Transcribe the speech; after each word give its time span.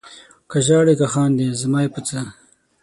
که 0.49 0.57
ژاړې 0.67 0.93
که 0.99 1.07
خاندې 1.13 1.57
زما 1.61 1.79
یې 1.83 1.89
په 1.95 2.01
څه؟ 2.07 2.19